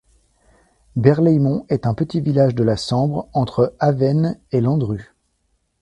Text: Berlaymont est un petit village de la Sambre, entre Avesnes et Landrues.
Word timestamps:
Berlaymont 0.95 1.67
est 1.69 1.85
un 1.85 1.93
petit 1.93 2.21
village 2.21 2.55
de 2.55 2.63
la 2.63 2.75
Sambre, 2.75 3.29
entre 3.33 3.75
Avesnes 3.79 4.39
et 4.51 4.59
Landrues. 4.59 5.13